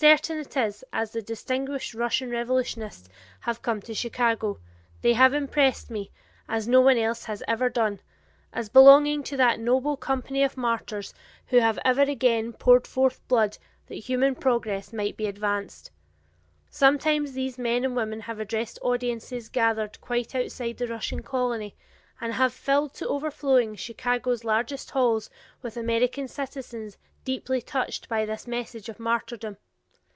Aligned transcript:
Certain 0.00 0.38
it 0.38 0.56
is, 0.56 0.84
as 0.92 1.10
the 1.10 1.20
distinguished 1.20 1.92
Russian 1.92 2.30
revolutionists 2.30 3.08
have 3.40 3.62
come 3.62 3.82
to 3.82 3.92
Chicago, 3.92 4.60
they 5.02 5.14
have 5.14 5.34
impressed 5.34 5.90
me, 5.90 6.12
as 6.48 6.68
no 6.68 6.80
one 6.80 6.96
else 6.96 7.26
ever 7.48 7.64
has 7.64 7.72
done, 7.72 7.98
as 8.52 8.68
belonging 8.68 9.24
to 9.24 9.36
that 9.36 9.58
noble 9.58 9.96
company 9.96 10.44
of 10.44 10.56
martyrs 10.56 11.12
who 11.48 11.58
have 11.58 11.80
ever 11.84 12.02
and 12.02 12.10
again 12.10 12.52
poured 12.52 12.86
forth 12.86 13.26
blood 13.26 13.58
that 13.88 13.96
human 13.96 14.36
progress 14.36 14.92
might 14.92 15.16
be 15.16 15.26
advanced. 15.26 15.90
Sometimes 16.70 17.32
these 17.32 17.58
men 17.58 17.84
and 17.84 17.96
women 17.96 18.20
have 18.20 18.38
addressed 18.38 18.78
audiences 18.82 19.48
gathered 19.48 20.00
quite 20.00 20.32
outside 20.32 20.76
the 20.78 20.86
Russian 20.86 21.24
colony 21.24 21.74
and 22.20 22.34
have 22.34 22.54
filled 22.54 22.94
to 22.94 23.08
overflowing 23.08 23.74
Chicago's 23.74 24.44
largest 24.44 24.90
halls 24.92 25.28
with 25.60 25.76
American 25.76 26.28
citizens 26.28 26.98
deeply 27.24 27.60
touched 27.60 28.08
by 28.08 28.24
this 28.24 28.46
message 28.46 28.88
of 28.88 29.00
martyrdom. 29.00 29.56